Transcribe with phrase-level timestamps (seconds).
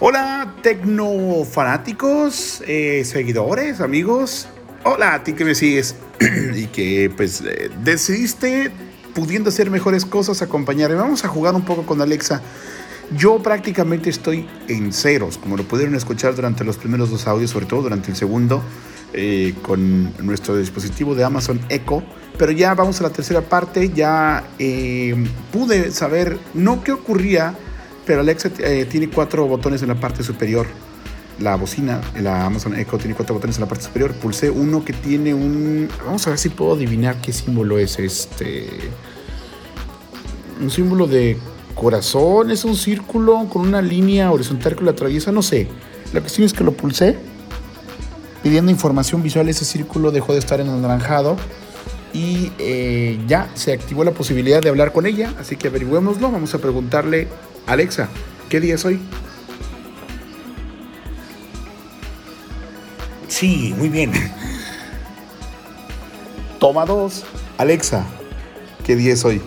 [0.00, 4.46] Hola, tecnofanáticos, eh, seguidores, amigos.
[4.84, 5.96] Hola a ti que me sigues
[6.54, 8.70] y que pues eh, decidiste,
[9.12, 10.94] pudiendo hacer mejores cosas, acompañarme.
[10.94, 12.40] Vamos a jugar un poco con Alexa.
[13.16, 17.66] Yo prácticamente estoy en ceros, como lo pudieron escuchar durante los primeros dos audios, sobre
[17.66, 18.62] todo durante el segundo,
[19.12, 22.04] eh, con nuestro dispositivo de Amazon Echo.
[22.38, 24.44] Pero ya vamos a la tercera parte, ya
[25.52, 27.56] pude saber no qué ocurría
[28.08, 30.66] pero Alexa eh, tiene cuatro botones en la parte superior.
[31.40, 34.14] La bocina, la Amazon Echo tiene cuatro botones en la parte superior.
[34.14, 35.90] Pulsé uno que tiene un.
[36.06, 38.66] Vamos a ver si puedo adivinar qué símbolo es este.
[40.58, 41.36] Un símbolo de
[41.74, 45.68] corazón, es un círculo con una línea horizontal que lo atraviesa, no sé.
[46.14, 47.18] La cuestión es que lo pulsé,
[48.42, 51.36] pidiendo información visual, ese círculo dejó de estar en anaranjado
[52.18, 56.52] y eh, ya se activó la posibilidad de hablar con ella, así que averigüémoslo, vamos
[56.52, 57.28] a preguntarle
[57.66, 58.08] Alexa,
[58.48, 58.98] ¿qué día es hoy?
[63.28, 64.10] Sí, muy bien.
[66.58, 67.22] Toma dos.
[67.56, 68.04] Alexa,
[68.84, 69.40] ¿qué día es hoy?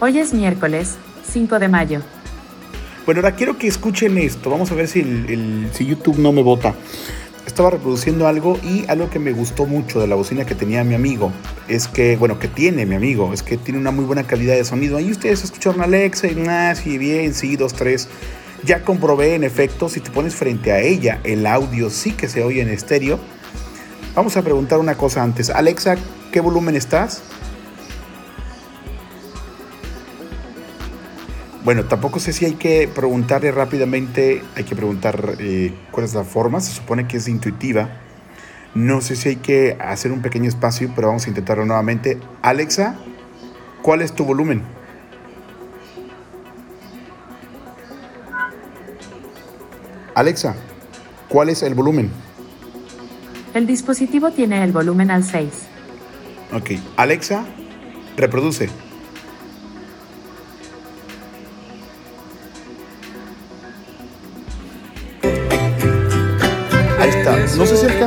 [0.00, 0.96] Hoy es miércoles,
[1.30, 2.00] 5 de mayo.
[3.04, 4.48] Bueno, ahora quiero que escuchen esto.
[4.48, 5.02] Vamos a ver si,
[5.74, 6.74] si YouTube no me vota
[7.58, 10.94] estaba reproduciendo algo y algo que me gustó mucho de la bocina que tenía mi
[10.94, 11.32] amigo
[11.66, 14.64] es que, bueno, que tiene mi amigo, es que tiene una muy buena calidad de
[14.64, 14.96] sonido.
[14.96, 18.06] Ahí ustedes escucharon Alexa y, ah, sí, bien, sí, dos, tres.
[18.62, 22.44] Ya comprobé en efecto, si te pones frente a ella, el audio sí que se
[22.44, 23.18] oye en estéreo.
[24.14, 25.50] Vamos a preguntar una cosa antes.
[25.50, 25.96] Alexa,
[26.30, 27.22] ¿qué volumen estás?
[31.68, 36.24] Bueno, tampoco sé si hay que preguntarle rápidamente, hay que preguntar eh, cuál es la
[36.24, 37.90] forma, se supone que es intuitiva.
[38.74, 42.18] No sé si hay que hacer un pequeño espacio, pero vamos a intentarlo nuevamente.
[42.40, 42.96] Alexa,
[43.82, 44.62] ¿cuál es tu volumen?
[50.14, 50.56] Alexa,
[51.28, 52.10] ¿cuál es el volumen?
[53.52, 55.50] El dispositivo tiene el volumen al 6.
[56.54, 57.44] Ok, Alexa,
[58.16, 58.70] reproduce.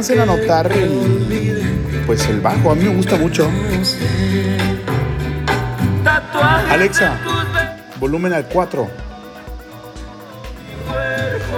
[0.01, 2.71] Alcancen a notar el, pues el bajo.
[2.71, 3.47] A mí me gusta mucho.
[6.71, 7.19] Alexa,
[7.99, 8.89] volumen al 4.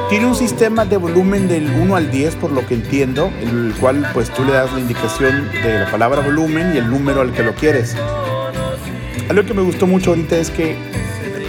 [0.10, 3.74] Tiene un sistema de volumen del 1 al 10, por lo que entiendo, en el
[3.80, 7.32] cual pues tú le das la indicación de la palabra volumen y el número al
[7.32, 7.96] que lo quieres.
[9.30, 10.76] Algo que me gustó mucho ahorita es que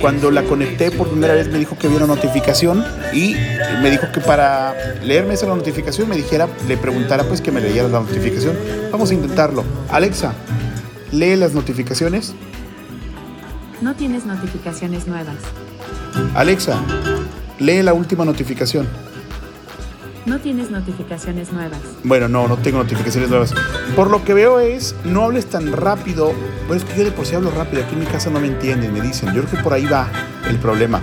[0.05, 2.85] cuando la conecté por primera vez me dijo que había una notificación
[3.15, 3.35] y
[3.81, 7.89] me dijo que para leerme esa notificación me dijera, le preguntara pues que me leyera
[7.89, 8.55] la notificación.
[8.93, 9.65] Vamos a intentarlo.
[9.91, 10.35] Alexa,
[11.11, 12.35] lee las notificaciones.
[13.81, 15.37] No tienes notificaciones nuevas.
[16.35, 16.79] Alexa,
[17.59, 18.87] lee la última notificación.
[20.27, 21.79] No tienes notificaciones nuevas.
[22.03, 23.53] Bueno, no, no tengo notificaciones nuevas.
[23.95, 26.33] Por lo que veo es, no hables tan rápido.
[26.67, 27.85] Bueno, es que yo de por sí hablo rápido.
[27.85, 29.35] Aquí en mi casa no me entienden, me dicen.
[29.35, 30.09] Yo creo que por ahí va
[30.49, 31.03] el problema.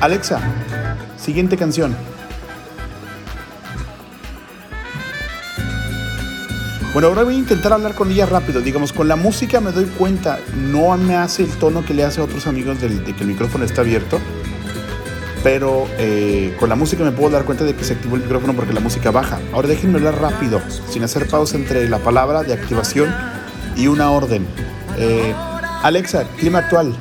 [0.00, 0.40] Alexa,
[1.18, 1.94] siguiente canción.
[6.94, 8.62] Bueno, ahora voy a intentar hablar con ella rápido.
[8.62, 12.22] Digamos, con la música me doy cuenta, no me hace el tono que le hace
[12.22, 14.18] a otros amigos de que el micrófono está abierto
[15.42, 18.54] pero eh, con la música me puedo dar cuenta de que se activó el micrófono
[18.54, 19.40] porque la música baja.
[19.52, 23.12] Ahora déjenme hablar rápido, sin hacer pausa entre la palabra de activación
[23.76, 24.46] y una orden.
[24.98, 25.34] Eh,
[25.82, 26.94] Alexa, clima actual.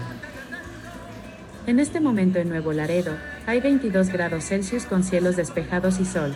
[1.68, 3.13] En este momento en Nuevo Laredo,
[3.46, 6.34] hay 22 grados Celsius con cielos despejados y sol.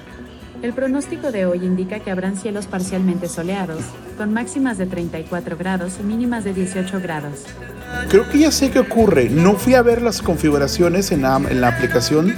[0.62, 3.82] El pronóstico de hoy indica que habrán cielos parcialmente soleados,
[4.18, 7.46] con máximas de 34 grados y mínimas de 18 grados.
[8.10, 9.30] Creo que ya sé qué ocurre.
[9.30, 12.36] No fui a ver las configuraciones en la, aplicación,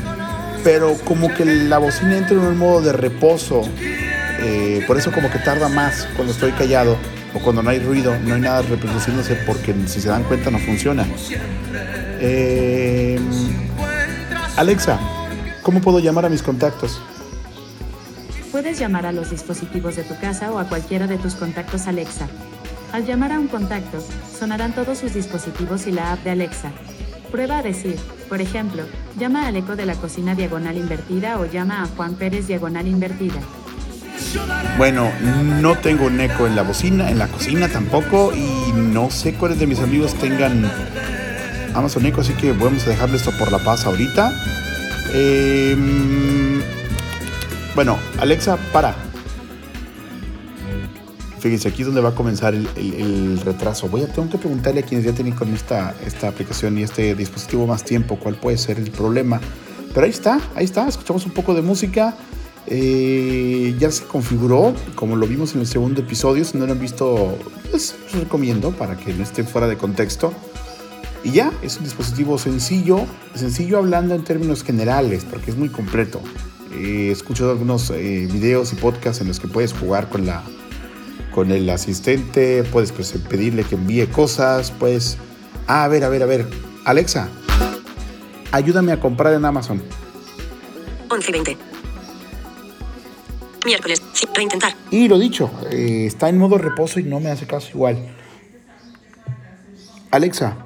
[0.63, 3.61] pero como que la bocina entra en un modo de reposo.
[4.39, 6.95] Eh, por eso como que tarda más cuando estoy callado
[7.33, 10.59] o cuando no hay ruido, no hay nada reproduciéndose porque si se dan cuenta no
[10.59, 11.05] funciona.
[12.19, 13.19] Eh,
[14.55, 14.99] Alexa,
[15.61, 17.01] ¿cómo puedo llamar a mis contactos?
[18.51, 22.27] Puedes llamar a los dispositivos de tu casa o a cualquiera de tus contactos Alexa.
[22.93, 24.03] Al llamar a un contacto,
[24.39, 26.71] sonarán todos sus dispositivos y la app de Alexa.
[27.31, 27.97] Prueba a decir,
[28.29, 28.83] por ejemplo,
[29.17, 33.39] llama al eco de la cocina diagonal invertida o llama a Juan Pérez diagonal invertida.
[34.77, 35.11] Bueno,
[35.61, 39.59] no tengo un eco en la bocina, en la cocina tampoco, y no sé cuáles
[39.59, 40.71] de mis amigos tengan
[41.73, 44.31] Amazon Echo, así que vamos a dejarle esto por la paz ahorita.
[45.13, 45.75] Eh,
[47.75, 49.06] bueno, Alexa, para.
[51.39, 53.87] Fíjense, aquí es donde va a comenzar el, retraso.
[53.87, 57.13] Voy a, tengo que preguntarle a quienes ya tienen con esta, esta aplicación y este
[57.15, 59.39] dispositivo más tiempo cuál puede ser el problema.
[59.93, 62.15] pero ahí está, ahí está, escuchamos un poco de música.
[62.69, 66.43] Eh, ya se configuró, como lo vimos en el segundo episodio.
[66.43, 67.37] Si no lo han visto,
[67.71, 70.33] pues les recomiendo para que no esté fuera de contexto.
[71.23, 73.01] Y ya, es un dispositivo sencillo,
[73.35, 76.21] sencillo hablando en términos generales, porque es muy completo.
[76.73, 80.43] he escuchado algunos eh, videos y podcasts en los que puedes jugar con, la,
[81.37, 85.19] con el asistente, puedes pues, pedirle que envíe cosas, puedes...
[85.67, 86.47] Ah, a ver, a ver, a ver.
[86.83, 87.29] Alexa,
[88.51, 89.79] ayúdame a comprar en Amazon.
[91.09, 91.55] 11.20.
[93.67, 94.73] Miércoles, sí, reintentar.
[94.89, 98.15] Y lo dicho, eh, está en modo reposo y no me hace caso igual.
[100.09, 100.57] Alexa.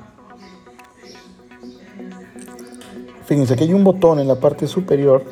[3.26, 5.26] Fíjense que hay un botón en la parte superior.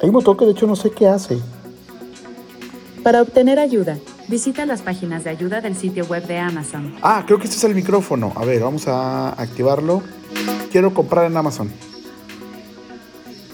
[0.00, 1.38] Hay un botón que de hecho no sé qué hace.
[3.02, 3.98] Para obtener ayuda,
[4.28, 6.94] visita las páginas de ayuda del sitio web de Amazon.
[7.02, 8.32] Ah, creo que este es el micrófono.
[8.36, 10.02] A ver, vamos a activarlo.
[10.70, 11.70] Quiero comprar en Amazon.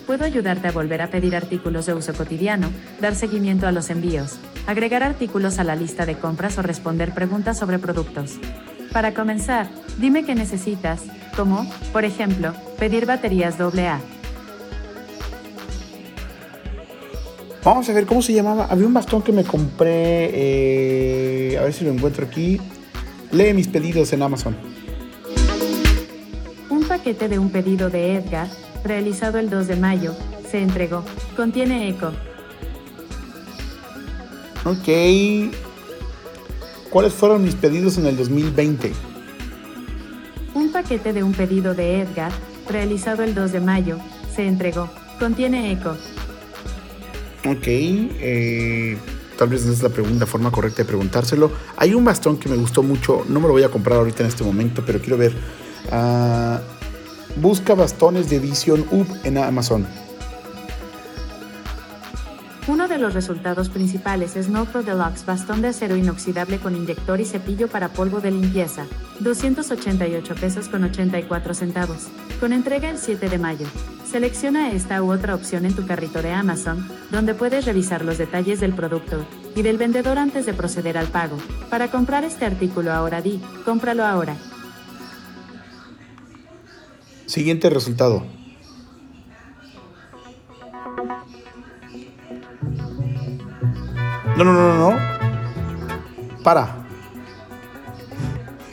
[0.06, 2.69] Puedo ayudarte a volver a pedir artículos de uso cotidiano,
[3.00, 4.37] dar seguimiento a los envíos,
[4.67, 8.32] agregar artículos a la lista de compras o responder preguntas sobre productos.
[8.93, 9.69] Para comenzar,
[9.99, 11.00] dime qué necesitas,
[11.37, 14.00] como, por ejemplo, pedir baterías AA.
[17.65, 18.67] Vamos a ver cómo se llamaba.
[18.67, 20.31] Había un bastón que me compré.
[20.33, 22.61] eh, a ver si lo encuentro aquí.
[23.33, 24.55] Lee mis pedidos en Amazon.
[26.69, 28.49] Un paquete de un pedido de Edgar,
[28.85, 30.15] realizado el 2 de mayo,
[30.51, 31.05] se entregó.
[31.37, 32.13] Contiene eco.
[34.65, 35.55] Ok.
[36.91, 38.93] ¿Cuáles fueron mis pedidos en el 2020?
[40.55, 42.31] Un paquete de un pedido de Edgar,
[42.69, 43.99] realizado el 2 de mayo,
[44.35, 44.89] se entregó.
[45.19, 45.97] Contiene eco.
[47.46, 47.67] Ok.
[47.67, 48.96] eh,
[49.37, 51.52] tal vez no es la pregunta, forma correcta de preguntárselo.
[51.76, 53.25] Hay un bastón que me gustó mucho.
[53.29, 55.35] No me lo voy a comprar ahorita en este momento, pero quiero ver.
[55.91, 56.61] Ah,
[57.37, 59.87] busca bastones de Vision Up en Amazon.
[62.67, 67.26] Uno de los resultados principales es Nopro Deluxe bastón de acero inoxidable con inyector y
[67.26, 68.87] cepillo para polvo de limpieza,
[69.20, 72.06] 288 pesos con 84 centavos,
[72.41, 73.67] con entrega el 7 de mayo.
[74.15, 78.61] Selecciona esta u otra opción en tu carrito de Amazon, donde puedes revisar los detalles
[78.61, 79.27] del producto
[79.57, 81.37] y del vendedor antes de proceder al pago.
[81.69, 84.37] Para comprar este artículo ahora di, cómpralo ahora.
[87.27, 88.25] Siguiente resultado.
[94.37, 96.45] No, no, no, no, no.
[96.45, 96.87] Para.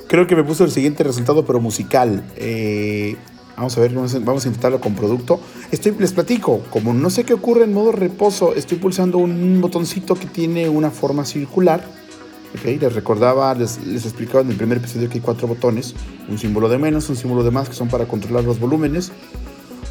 [0.08, 2.24] Creo que me puso el siguiente resultado, pero musical.
[2.36, 3.18] Eh,
[3.62, 5.40] vamos a ver, vamos a, vamos intentarlo con producto.
[5.72, 10.16] Estoy, les platico, como no sé qué ocurre en modo reposo, estoy pulsando un botoncito
[10.16, 11.84] que tiene una forma circular.
[12.56, 15.94] Ok, les recordaba, les, les explicaba en el primer episodio que hay cuatro botones.
[16.28, 19.12] Un símbolo de menos, un símbolo de más, que son para controlar los volúmenes.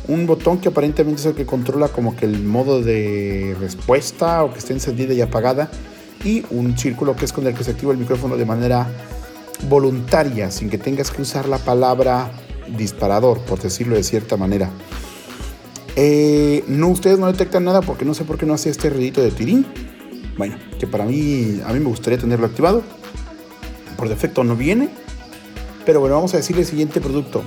[0.09, 4.53] Un botón que aparentemente es el que controla como que el modo de respuesta o
[4.53, 5.71] que esté encendida y apagada.
[6.25, 8.89] Y un círculo que es con el que se activa el micrófono de manera
[9.69, 12.31] voluntaria, sin que tengas que usar la palabra
[12.69, 14.71] disparador, por decirlo de cierta manera.
[15.97, 19.21] Eh, no, ustedes no detectan nada porque no sé por qué no hace este ruidito
[19.21, 19.67] de tirín.
[20.37, 22.83] Bueno, que para mí, a mí me gustaría tenerlo activado.
[23.97, 24.89] Por defecto no viene.
[25.85, 27.43] Pero bueno, vamos a decirle siguiente producto.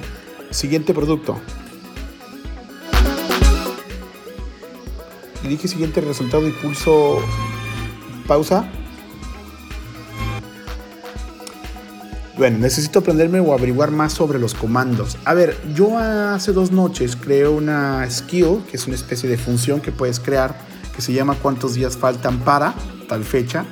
[0.51, 1.39] Siguiente producto.
[5.43, 7.19] Y dije siguiente resultado y pulso
[8.27, 8.69] pausa.
[12.35, 15.17] Bueno, necesito aprenderme o averiguar más sobre los comandos.
[15.23, 19.81] A ver, yo hace dos noches creé una skill, que es una especie de función
[19.81, 20.57] que puedes crear,
[20.95, 22.73] que se llama cuántos días faltan para
[23.07, 23.65] tal fecha.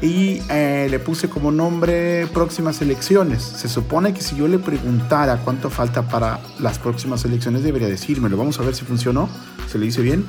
[0.00, 3.40] Y eh, le puse como nombre próximas elecciones.
[3.40, 8.36] Se supone que si yo le preguntara cuánto falta para las próximas elecciones, debería decírmelo.
[8.36, 9.28] Vamos a ver si funcionó.
[9.70, 10.26] ¿Se le dice bien?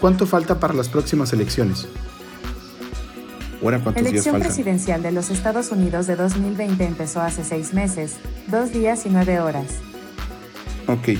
[0.00, 1.88] ¿Cuánto falta para las próximas elecciones?
[3.62, 4.48] Ahora, ¿cuántos días Elección faltan?
[4.48, 9.40] presidencial de los Estados Unidos de 2020 empezó hace seis meses, dos días y nueve
[9.40, 9.66] horas.
[10.86, 11.18] Ok.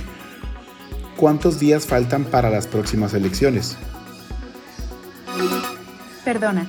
[1.17, 3.77] ¿Cuántos días faltan para las próximas elecciones?
[6.25, 6.67] Perdona,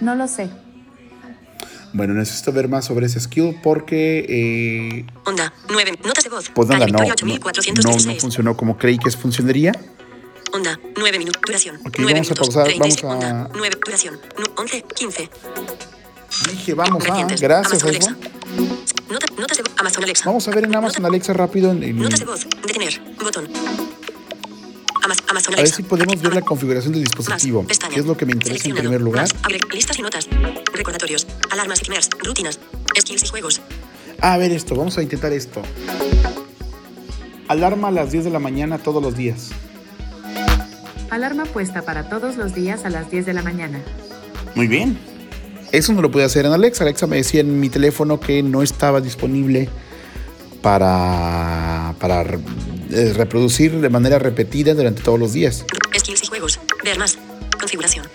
[0.00, 0.50] no lo sé.
[1.92, 4.24] Bueno, necesito ver más sobre ese skill porque...
[4.28, 5.98] eh, Onda, 9.
[6.04, 6.50] Notas de voz.
[6.54, 8.20] pues nada, no, no, no, 8416.
[8.22, 9.72] funcionó como creí que funcionaría.
[10.52, 11.40] Onda, 9 minutos.
[11.46, 11.76] Duración.
[11.86, 12.38] Ok, 9 vamos a minutos.
[12.54, 13.02] pausar, 36.
[13.02, 13.76] vamos a- Onda, 9.
[13.84, 14.20] Duración.
[14.38, 15.30] Nu- 11, 15.
[16.50, 17.08] Dije, vamos a...
[17.08, 17.40] Recientes.
[17.40, 18.16] Gracias, Amazon Osmo.
[18.16, 19.12] Alexa.
[19.12, 19.72] Nota- notas de voz.
[19.78, 20.24] Amazon Alexa.
[20.26, 21.70] Vamos a ver en Amazon Alexa rápido.
[21.72, 22.46] En, Notas de voz.
[22.66, 23.00] Detener.
[23.20, 23.48] Botón.
[25.02, 25.76] Amaz- Amazon a ver Alexa.
[25.76, 27.66] si podemos ver la configuración del dispositivo.
[27.66, 29.28] ¿Qué es lo que me interesa en primer lugar?
[29.72, 30.28] Listas y notas.
[30.72, 31.26] Recordatorios.
[31.50, 32.08] Alarmas y timers.
[32.22, 32.58] Rutinas.
[32.98, 33.60] Skills y juegos.
[34.20, 35.62] A ver esto, vamos a intentar esto.
[37.48, 39.48] Alarma a las 10 de la mañana todos los días.
[41.12, 43.82] Alarma puesta para todos los días a las 10 de la mañana.
[44.54, 44.98] Muy bien.
[45.70, 46.84] Eso no lo pude hacer en Alexa.
[46.84, 49.68] Alexa me decía en mi teléfono que no estaba disponible
[50.62, 55.66] para, para eh, reproducir de manera repetida durante todos los días.
[55.94, 56.58] Skills y juegos.
[56.82, 57.18] Ver más.
[57.60, 58.06] Configuración.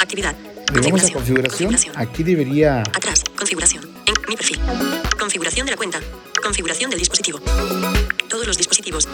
[0.00, 0.36] Actividad.
[0.68, 1.74] A configuración.
[1.96, 2.82] Aquí debería...
[2.82, 3.24] Atrás.
[3.36, 3.82] Configuración.
[4.06, 4.60] En mi perfil.
[5.18, 5.98] Configuración de la cuenta.
[6.50, 7.40] Configuración del dispositivo.
[8.28, 9.08] Todos los dispositivos.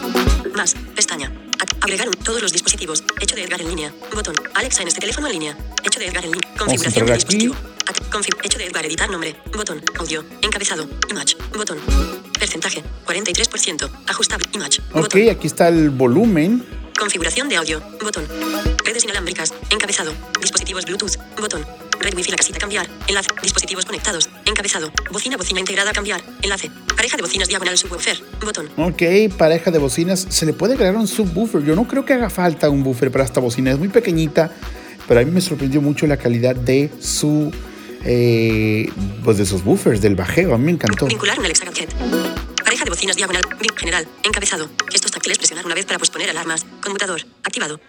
[0.55, 0.75] Más.
[0.95, 1.31] Pestaña.
[1.59, 3.03] A- Agregar un- todos los dispositivos.
[3.19, 3.91] Hecho de Edgar en línea.
[4.13, 4.35] Botón.
[4.53, 5.57] Alexa en este teléfono en línea.
[5.83, 6.47] Hecho de Edgar en línea.
[6.55, 7.55] Configuración del dispositivo.
[8.11, 9.35] Config- Hecho de Edgar editar nombre.
[9.51, 9.81] Botón.
[9.97, 10.23] Audio.
[10.43, 10.87] Encabezado.
[11.09, 11.35] Image.
[11.57, 11.79] Botón.
[12.39, 12.83] Porcentaje.
[13.03, 13.89] 43%.
[14.05, 14.45] Ajustable.
[14.53, 14.81] Image.
[14.91, 15.29] Ok, Botón.
[15.29, 16.63] aquí está el volumen.
[16.99, 17.81] Configuración de audio.
[17.99, 18.27] Botón.
[18.85, 19.55] Redes inalámbricas.
[19.71, 20.13] Encabezado.
[20.39, 21.17] Dispositivos Bluetooth.
[21.39, 21.65] Botón.
[21.99, 22.87] Red Wi-Fi la casita cambiar.
[23.07, 23.29] Enlace.
[23.41, 24.29] Dispositivos conectados.
[24.45, 24.91] Encabezado.
[25.11, 26.21] Bocina bocina integrada cambiar.
[26.41, 26.69] Enlace.
[26.95, 28.23] Pareja de bocinas diagonal subwoofer.
[28.41, 28.69] Botón.
[28.77, 30.25] Ok, pareja de bocinas.
[30.29, 31.63] Se le puede agregar un subwoofer.
[31.63, 33.71] Yo no creo que haga falta un buffer para esta bocina.
[33.71, 34.51] Es muy pequeñita,
[35.07, 37.51] pero a mí me sorprendió mucho la calidad de su...
[38.05, 38.89] eh,
[39.23, 40.53] pues de sus buffers, del bajeo.
[40.53, 41.07] A mí me encantó.
[41.07, 41.93] Vincular un Alexa Gadget.
[42.63, 43.43] Pareja de bocinas diagonal.
[43.77, 44.07] General.
[44.23, 44.69] Encabezado.
[44.89, 46.65] Gestos táctiles presionar una vez para posponer alarmas.
[46.81, 47.21] Conmutador.
[47.43, 47.79] Activado.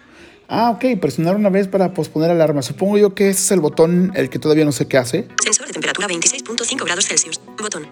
[0.47, 2.61] Ah, ok, presionar una vez para posponer alarma.
[2.61, 5.27] Supongo yo que ese es el botón, el que todavía no sé qué hace.
[5.43, 7.39] Sensor de temperatura 26.5 grados Celsius.
[7.59, 7.87] Botón.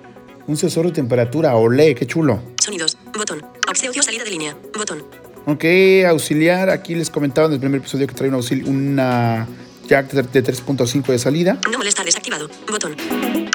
[0.46, 1.56] Un sensor de temperatura.
[1.56, 2.42] Olé, qué chulo.
[2.64, 2.98] Sonidos.
[3.18, 3.42] Botón.
[3.68, 4.56] Aux audio salida de línea.
[4.78, 5.04] Botón.
[5.46, 5.66] Ok,
[6.08, 6.70] auxiliar.
[6.70, 9.48] Aquí les comentaba en el primer episodio que trae un auxil- una
[9.88, 11.60] jack de de 3.5 de salida.
[11.72, 12.50] No molestar desactivado.
[12.70, 12.96] Botón.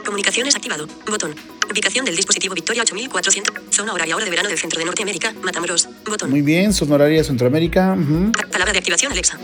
[0.05, 0.87] Comunicaciones activado.
[1.09, 1.35] Botón.
[1.71, 3.55] Ubicación del dispositivo Victoria 8400.
[3.75, 5.33] Zona horaria hora de verano del centro de Norteamérica.
[5.43, 5.89] Matamoros.
[6.07, 6.31] Botón.
[6.31, 7.97] Muy bien, son horarias Centroamérica.
[8.37, 9.39] Pa- Palabra de activación Alexa.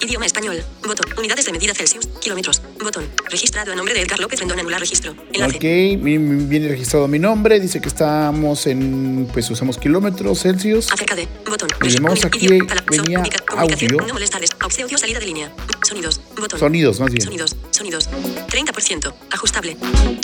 [0.00, 0.62] Idioma español.
[0.84, 1.06] Botón.
[1.18, 2.08] Unidades de medida Celsius.
[2.20, 2.60] Kilómetros.
[2.82, 3.04] Botón.
[3.30, 4.58] Registrado a nombre de Edgar López Rendón.
[4.58, 5.14] Anular registro.
[5.32, 5.56] Enlace.
[5.56, 5.62] Ok,
[6.02, 7.60] viene registrado mi nombre.
[7.60, 10.90] Dice que estamos en, pues usamos kilómetros Celsius.
[10.92, 11.28] Acerca de.
[11.46, 11.68] Botón.
[11.82, 13.22] Y vamos aquí, venía
[13.56, 13.88] audio.
[14.06, 14.40] No molestar.
[14.40, 15.52] des- Aux audio salida de línea.
[15.86, 16.20] Sonidos.
[16.36, 16.58] Botón.
[16.58, 17.22] Sonidos, más bien.
[17.22, 17.56] Sonidos.
[17.70, 18.08] Sonidos.
[18.48, 19.14] 30%.
[19.30, 19.76] Ajustable.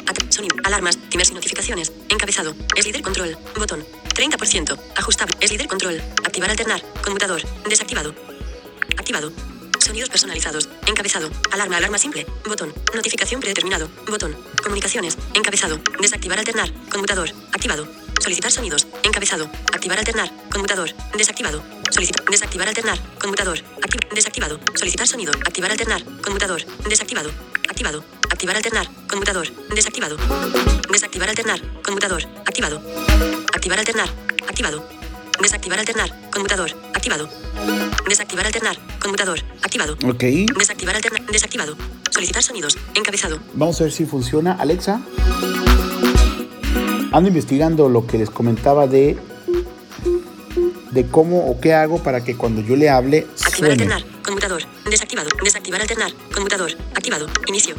[0.06, 0.56] At- sonido.
[0.64, 0.98] Alarmas.
[1.08, 1.92] Timers y notificaciones.
[2.08, 2.54] Encabezado.
[2.74, 3.36] Es líder control.
[3.56, 3.84] Botón.
[4.14, 4.78] 30%.
[4.96, 5.36] Ajustable.
[5.40, 6.00] Es líder control.
[6.24, 6.82] Activar alternar.
[7.02, 7.42] Conmutador.
[7.68, 8.14] Desactivado.
[8.98, 9.32] Activado.
[9.78, 10.68] Sonidos personalizados.
[10.86, 11.30] Encabezado.
[11.52, 12.26] Alarma, alarma simple.
[12.48, 12.74] Botón.
[12.94, 13.88] Notificación predeterminado.
[14.08, 14.36] Botón.
[14.62, 15.16] Comunicaciones.
[15.34, 15.78] Encabezado.
[16.00, 16.72] Desactivar alternar.
[16.90, 17.30] Conmutador.
[17.52, 17.86] Activado.
[18.20, 18.86] Solicitar sonidos.
[19.04, 19.44] Encabezado.
[19.72, 20.30] Activar alternar.
[20.50, 20.90] Conmutador.
[21.16, 21.62] Desactivado.
[21.90, 22.24] Solicitar.
[22.24, 22.98] Desactivar alternar.
[23.20, 23.58] Conmutador.
[23.82, 24.58] Acti- desactivado.
[24.74, 25.32] Solicitar sonido.
[25.46, 26.02] Activar alternar.
[26.22, 26.64] Conmutador.
[26.88, 27.30] Desactivado.
[27.68, 28.02] Activado.
[28.30, 28.86] Activar alternar.
[29.08, 29.46] Conmutador.
[29.74, 30.16] Desactivado.
[30.92, 31.60] Desactivar alternar.
[31.84, 32.22] Conmutador.
[32.46, 32.80] Activado.
[33.54, 34.08] Activar alternar.
[34.48, 34.84] Activado.
[35.40, 36.10] Desactivar alternar.
[36.30, 36.70] Conmutador.
[36.94, 37.28] Activado.
[38.08, 38.76] Desactivar alternar.
[39.00, 39.40] Conmutador.
[39.62, 39.94] Activado.
[40.06, 40.22] Ok,
[40.58, 41.26] Desactivar alternar.
[41.26, 41.76] Desactivado.
[42.10, 42.76] Solicitar sonidos.
[42.94, 43.38] Encabezado.
[43.54, 44.52] vamos a ver si funciona.
[44.52, 45.00] Alexa,
[47.12, 49.18] ando investigando lo que les comentaba de,
[50.90, 53.72] de cómo o qué hago para que cuando yo le hable Activar suene.
[53.72, 54.04] alternar.
[54.24, 54.62] Conmutador.
[54.90, 55.28] Desactivado.
[55.44, 56.12] Desactivar alternar.
[56.34, 56.72] Conmutador.
[56.94, 57.26] Activado.
[57.46, 57.74] Inicio.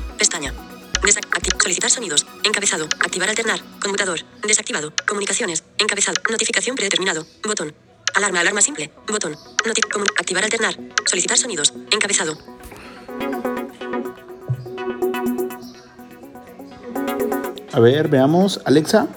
[1.67, 2.25] Solicitar sonidos.
[2.45, 2.85] Encabezado.
[3.01, 3.59] Activar alternar.
[3.81, 4.19] Conmutador.
[4.41, 4.93] Desactivado.
[5.05, 5.65] Comunicaciones.
[5.77, 6.15] Encabezado.
[6.31, 7.27] Notificación predeterminado.
[7.45, 7.75] Botón.
[8.15, 8.39] Alarma.
[8.39, 8.89] Alarma simple.
[9.05, 9.33] Botón.
[9.65, 9.81] Noti-
[10.17, 10.77] activar alternar.
[11.05, 11.73] Solicitar sonidos.
[11.91, 12.37] Encabezado.
[17.73, 18.61] A ver, veamos.
[18.63, 19.07] Alexa.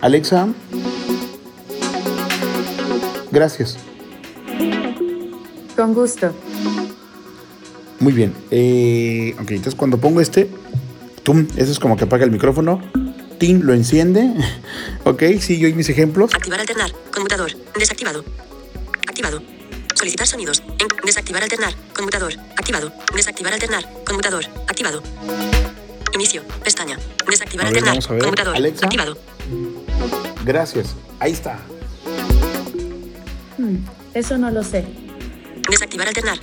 [0.00, 0.48] Alexa.
[3.30, 3.76] Gracias.
[5.76, 6.32] Con gusto.
[8.00, 8.34] Muy bien.
[8.50, 10.48] Eh, ok, entonces cuando pongo este,
[11.22, 12.80] tum, eso es como que apaga el micrófono.
[13.38, 14.32] Tim lo enciende.
[15.04, 16.34] ok, sí, yo y mis ejemplos.
[16.34, 16.92] Activar alternar.
[17.12, 17.52] Conmutador.
[17.78, 18.24] Desactivado.
[19.08, 19.42] Activado.
[19.94, 20.62] Solicitar sonidos.
[20.78, 21.74] En- desactivar alternar.
[21.94, 22.32] Conmutador.
[22.56, 22.92] Activado.
[23.14, 23.86] Desactivar alternar.
[24.06, 24.44] Conmutador.
[24.66, 25.02] Activado.
[26.14, 26.42] Inicio.
[26.64, 26.98] Pestaña.
[27.28, 27.92] Desactivar A ver, alternar.
[27.94, 28.22] vamos a ver.
[28.22, 28.56] Conmutador.
[28.56, 28.86] Alexa.
[28.86, 29.18] Activado.
[30.44, 30.94] Gracias.
[31.18, 31.58] Ahí está.
[33.58, 33.76] Hmm,
[34.14, 34.84] eso no lo sé.
[35.70, 36.38] Desactivar alternar.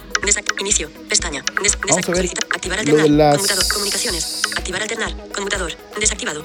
[0.60, 0.90] Inicio.
[1.10, 1.44] Pestaña.
[1.62, 3.10] Des- Vamos desac- a ver solicitar- Activar alternar.
[3.10, 3.64] las- Conmutador.
[3.74, 4.42] Comunicaciones.
[4.58, 5.16] Activar alternar.
[5.34, 5.72] Conmutador.
[6.00, 6.44] Desactivado.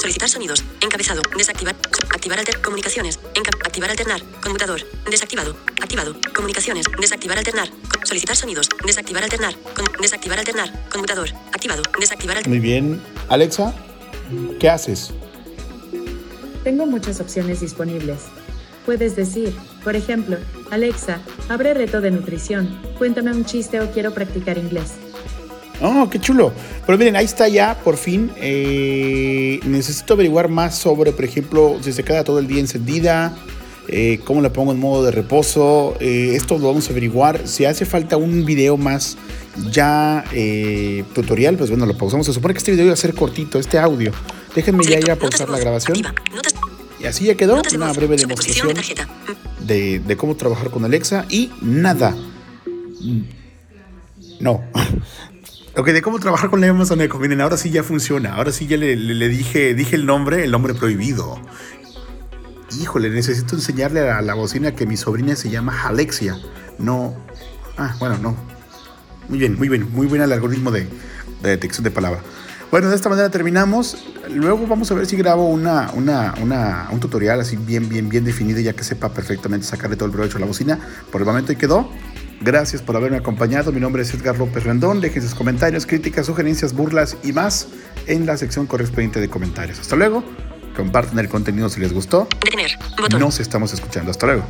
[0.00, 0.64] Solicitar sonidos.
[0.80, 1.22] Encabezado.
[1.36, 1.74] Desactivar.
[2.10, 2.60] Activar alter.
[2.62, 3.18] Comunicaciones.
[3.34, 4.22] Enca- activar alternar.
[4.42, 4.80] Conmutador.
[5.10, 5.56] Desactivado.
[5.82, 6.16] Activado.
[6.34, 6.86] Comunicaciones.
[7.00, 7.68] Desactivar alternar.
[7.70, 8.68] Co- solicitar sonidos.
[8.86, 9.54] Desactivar alternar.
[9.74, 10.88] Con- desactivar alternar.
[10.90, 11.28] Conmutador.
[11.52, 11.82] Activado.
[11.98, 12.58] Desactivar alternar.
[12.58, 13.02] Muy bien.
[13.28, 13.74] Alexa,
[14.58, 15.10] ¿qué haces?
[16.64, 18.20] Tengo muchas opciones disponibles.
[18.86, 20.36] Puedes decir, por ejemplo,
[20.70, 24.92] Alexa, abre reto de nutrición, cuéntame un chiste o quiero practicar inglés.
[25.82, 26.52] Oh, qué chulo.
[26.84, 28.30] Pero miren, ahí está ya, por fin.
[28.36, 33.34] Eh, necesito averiguar más sobre, por ejemplo, si se queda todo el día encendida.
[33.88, 35.96] eh, cómo la pongo en modo de reposo.
[36.00, 37.46] Eh, esto lo vamos a averiguar.
[37.48, 39.16] Si hace falta un video más
[39.70, 42.26] ya eh, tutorial, pues bueno, lo pausamos.
[42.26, 44.12] Se supone que este video iba a ser cortito, este audio.
[44.54, 45.98] Déjenme ya ir a pausar la grabación.
[47.00, 48.74] Y así ya quedó una breve demostración
[49.74, 52.14] de, cómo trabajar con Alexa y nada.
[54.40, 54.62] No.
[55.76, 57.16] Ok, de cómo trabajar con la Amazon Echo.
[57.20, 58.34] Miren, ahora sí ya funciona.
[58.34, 61.38] Ahora sí ya le, le, dije, dije el nombre, el nombre prohibido.
[62.82, 66.36] Híjole, necesito enseñarle a la bocina que mi sobrina se llama Alexia.
[66.78, 67.14] No.
[67.78, 68.36] Ah, bueno, no.
[69.28, 69.88] Muy bien, muy bien.
[69.92, 70.88] Muy bien el algoritmo de,
[71.40, 72.20] de detección de palabra.
[72.70, 74.04] Bueno, de esta manera terminamos.
[74.28, 78.24] Luego vamos a ver si grabo una, una, una, un tutorial así bien, bien, bien
[78.24, 80.78] definido, ya que sepa perfectamente sacarle todo el provecho a la bocina.
[81.10, 81.90] Por el momento ahí quedó.
[82.40, 83.72] Gracias por haberme acompañado.
[83.72, 85.00] Mi nombre es Edgar López Rendón.
[85.00, 87.66] Dejen sus comentarios, críticas, sugerencias, burlas y más
[88.06, 89.80] en la sección correspondiente de comentarios.
[89.80, 90.22] Hasta luego.
[90.76, 92.28] Compartan el contenido si les gustó.
[92.44, 92.70] Detener.
[92.98, 93.20] Botón.
[93.20, 94.12] Nos estamos escuchando.
[94.12, 94.44] Hasta luego.